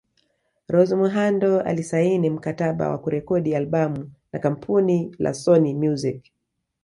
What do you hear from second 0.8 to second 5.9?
Muhando alisaini mkataba wa kurekodi albam na kampuni la Sony